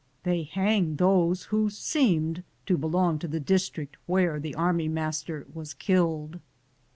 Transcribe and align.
They 0.23 0.41
hanged 0.51 0.97
those 0.97 1.43
who 1.43 1.69
seemed 1.69 2.41
to 2.65 2.75
belong 2.75 3.19
to 3.19 3.27
the 3.27 3.39
district 3.39 3.97
where 4.07 4.39
the 4.39 4.55
army 4.55 4.87
master 4.87 5.45
was 5.53 5.75
killed. 5.75 6.39